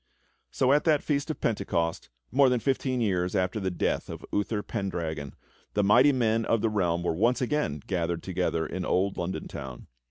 So 0.49 0.73
at 0.73 0.83
that 0.85 1.03
Feast 1.03 1.29
of 1.29 1.39
Pentecost, 1.39 2.09
more 2.31 2.49
than 2.49 2.59
fifteen 2.59 3.01
years 3.01 3.35
after 3.35 3.59
the 3.59 3.69
death 3.69 4.09
of 4.09 4.25
Uther 4.33 4.63
Pendragon, 4.63 5.35
the 5.75 5.83
mighty 5.83 6.11
men 6.11 6.43
of 6.43 6.61
the 6.61 6.69
realm 6.69 7.03
were 7.03 7.13
once 7.13 7.39
again 7.39 7.83
gathered 7.85 8.23
together 8.23 8.65
in 8.65 8.83
old 8.83 9.15
London 9.17 9.47
Town. 9.47 9.85